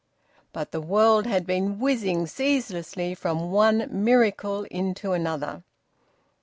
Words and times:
But 0.51 0.71
the 0.71 0.81
world 0.81 1.27
had 1.27 1.45
been 1.45 1.77
whizzing 1.79 2.25
ceaselessly 2.25 3.13
from 3.13 3.51
one 3.51 3.87
miracle 3.91 4.63
into 4.63 5.11
another. 5.11 5.61